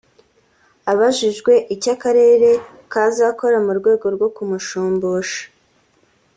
Abajijwe 0.91 1.53
icyo 1.75 1.89
akarere 1.95 2.49
kazakora 2.91 3.57
mu 3.65 3.71
rwego 3.79 4.05
rwo 4.15 4.27
kumushumbusha 4.35 5.43